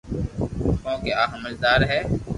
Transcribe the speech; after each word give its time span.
ڪونڪھ 0.81 1.09
آ 1.21 1.23
ھمجدار 1.33 1.81
ھي 1.89 1.99